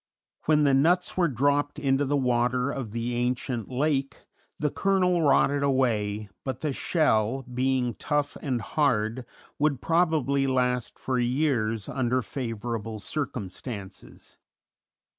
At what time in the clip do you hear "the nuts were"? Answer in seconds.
0.63-1.27